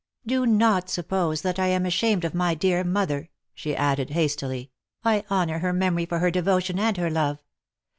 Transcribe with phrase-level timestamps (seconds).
[0.25, 4.71] Do not suppose that I am ashamed of my dear mother," she added hastily;"
[5.13, 7.43] I honour her memory for her devotion and her love.